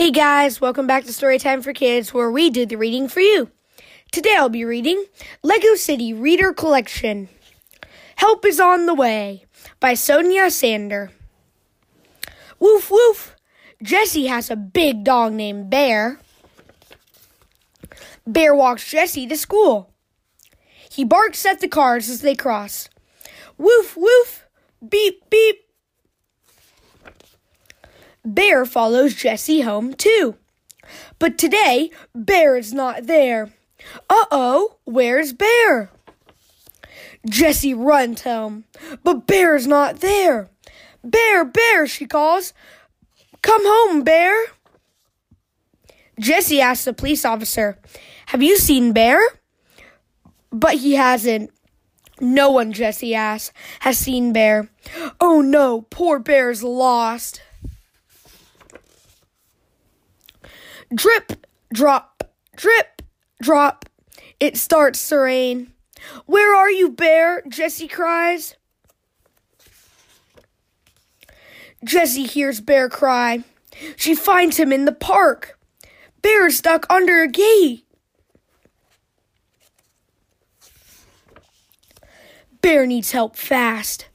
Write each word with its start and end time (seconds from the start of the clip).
Hey 0.00 0.12
guys, 0.12 0.62
welcome 0.62 0.86
back 0.86 1.04
to 1.04 1.10
Storytime 1.10 1.62
for 1.62 1.74
Kids, 1.74 2.14
where 2.14 2.30
we 2.30 2.48
do 2.48 2.64
the 2.64 2.76
reading 2.76 3.06
for 3.06 3.20
you. 3.20 3.50
Today 4.10 4.34
I'll 4.34 4.48
be 4.48 4.64
reading 4.64 5.04
Lego 5.42 5.74
City 5.74 6.14
Reader 6.14 6.54
Collection. 6.54 7.28
Help 8.16 8.46
is 8.46 8.58
on 8.58 8.86
the 8.86 8.94
way 8.94 9.44
by 9.78 9.92
Sonia 9.92 10.50
Sander. 10.50 11.10
Woof 12.58 12.90
woof! 12.90 13.36
Jesse 13.82 14.28
has 14.28 14.50
a 14.50 14.56
big 14.56 15.04
dog 15.04 15.34
named 15.34 15.68
Bear. 15.68 16.18
Bear 18.26 18.54
walks 18.54 18.90
Jesse 18.90 19.26
to 19.26 19.36
school. 19.36 19.92
He 20.90 21.04
barks 21.04 21.44
at 21.44 21.60
the 21.60 21.68
cars 21.68 22.08
as 22.08 22.22
they 22.22 22.34
cross. 22.34 22.88
Woof 23.58 23.98
woof! 23.98 24.46
Beep 24.80 25.28
beep! 25.28 25.69
Bear 28.24 28.64
follows 28.64 29.14
Jesse 29.14 29.62
home 29.62 29.94
too. 29.94 30.36
But 31.18 31.38
today, 31.38 31.90
Bear 32.14 32.56
is 32.56 32.72
not 32.72 33.06
there. 33.06 33.50
Uh 34.08 34.26
oh, 34.30 34.76
where's 34.84 35.32
Bear? 35.32 35.90
Jesse 37.28 37.74
runs 37.74 38.22
home, 38.22 38.64
but 39.04 39.26
Bear's 39.26 39.66
not 39.66 40.00
there. 40.00 40.48
Bear, 41.04 41.44
Bear, 41.44 41.86
she 41.86 42.06
calls. 42.06 42.52
Come 43.42 43.62
home, 43.64 44.02
Bear. 44.02 44.34
Jesse 46.18 46.60
asks 46.60 46.84
the 46.84 46.92
police 46.92 47.24
officer, 47.24 47.78
Have 48.26 48.42
you 48.42 48.56
seen 48.56 48.92
Bear? 48.92 49.20
But 50.50 50.74
he 50.76 50.94
hasn't. 50.94 51.50
No 52.20 52.50
one, 52.50 52.72
Jesse 52.72 53.14
asks, 53.14 53.54
has 53.80 53.96
seen 53.96 54.32
Bear. 54.32 54.68
Oh 55.20 55.40
no, 55.40 55.82
poor 55.82 56.18
Bear's 56.18 56.62
lost. 56.62 57.40
Drip, 60.94 61.46
drop, 61.72 62.24
drip, 62.56 63.02
drop. 63.40 63.84
It 64.40 64.56
starts 64.56 65.08
to 65.08 65.18
rain. 65.18 65.72
Where 66.26 66.54
are 66.56 66.70
you, 66.70 66.90
Bear? 66.90 67.42
Jesse 67.48 67.86
cries. 67.86 68.56
Jesse 71.84 72.24
hears 72.24 72.60
Bear 72.60 72.88
cry. 72.88 73.44
She 73.96 74.14
finds 74.14 74.56
him 74.56 74.72
in 74.72 74.84
the 74.84 74.92
park. 74.92 75.58
Bear 76.22 76.48
is 76.48 76.58
stuck 76.58 76.86
under 76.90 77.22
a 77.22 77.28
gate. 77.28 77.84
Bear 82.60 82.84
needs 82.84 83.12
help 83.12 83.36
fast. 83.36 84.08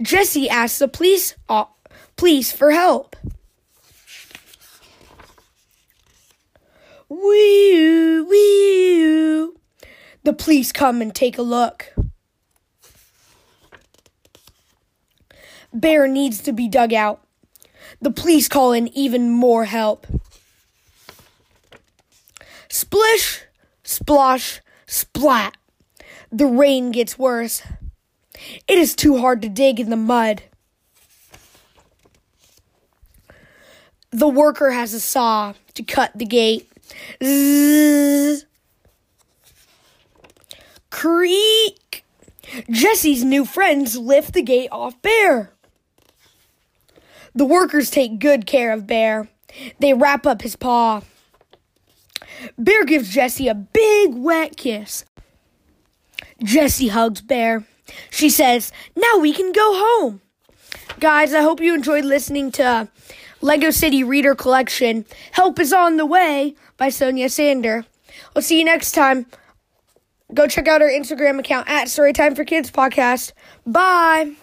Jesse 0.00 0.48
asks 0.48 0.78
the 0.78 0.86
police, 0.86 1.34
uh, 1.48 1.64
police 2.16 2.52
for 2.52 2.70
help. 2.70 3.16
Wee 7.08 8.20
wee. 8.20 9.50
The 10.24 10.32
police 10.32 10.72
come 10.72 11.00
and 11.00 11.14
take 11.14 11.38
a 11.38 11.42
look. 11.42 11.94
Bear 15.72 16.06
needs 16.06 16.42
to 16.42 16.52
be 16.52 16.68
dug 16.68 16.92
out. 16.92 17.22
The 18.00 18.10
police 18.10 18.48
call 18.48 18.72
in 18.72 18.88
even 18.88 19.30
more 19.30 19.64
help. 19.64 20.06
Splish, 22.68 23.42
splosh, 23.84 24.60
splat. 24.86 25.56
The 26.30 26.46
rain 26.46 26.90
gets 26.90 27.18
worse. 27.18 27.62
It 28.66 28.78
is 28.78 28.94
too 28.94 29.18
hard 29.18 29.42
to 29.42 29.48
dig 29.48 29.80
in 29.80 29.90
the 29.90 29.96
mud. 29.96 30.42
The 34.10 34.28
worker 34.28 34.70
has 34.70 34.94
a 34.94 35.00
saw 35.00 35.54
to 35.74 35.82
cut 35.82 36.12
the 36.14 36.26
gate. 36.26 36.70
Zzz. 37.22 38.44
Creak. 40.90 42.04
Jesse's 42.70 43.24
new 43.24 43.44
friends 43.44 43.96
lift 43.96 44.32
the 44.32 44.42
gate 44.42 44.68
off 44.72 45.00
Bear. 45.02 45.52
The 47.34 47.44
workers 47.44 47.90
take 47.90 48.18
good 48.18 48.46
care 48.46 48.72
of 48.72 48.86
Bear. 48.86 49.28
They 49.78 49.94
wrap 49.94 50.26
up 50.26 50.42
his 50.42 50.56
paw. 50.56 51.02
Bear 52.56 52.84
gives 52.84 53.10
Jesse 53.10 53.48
a 53.48 53.54
big 53.54 54.14
wet 54.14 54.56
kiss. 54.56 55.04
Jesse 56.42 56.88
hugs 56.88 57.20
Bear. 57.20 57.64
She 58.10 58.30
says, 58.30 58.72
Now 58.96 59.18
we 59.18 59.32
can 59.32 59.52
go 59.52 59.72
home. 59.74 60.20
Guys, 61.00 61.32
I 61.32 61.42
hope 61.42 61.60
you 61.60 61.74
enjoyed 61.74 62.04
listening 62.04 62.50
to 62.52 62.88
Lego 63.40 63.70
City 63.70 64.02
Reader 64.02 64.34
Collection. 64.34 65.04
Help 65.32 65.58
is 65.58 65.72
on 65.72 65.96
the 65.96 66.06
way 66.06 66.54
by 66.76 66.88
Sonia 66.88 67.28
Sander. 67.28 67.84
We'll 68.34 68.42
see 68.42 68.58
you 68.58 68.64
next 68.64 68.92
time. 68.92 69.26
Go 70.34 70.46
check 70.46 70.68
out 70.68 70.82
our 70.82 70.88
Instagram 70.88 71.38
account 71.38 71.68
at 71.68 71.88
Storytime 71.88 72.36
for 72.36 72.44
Kids 72.44 72.70
Podcast. 72.70 73.32
Bye. 73.66 74.34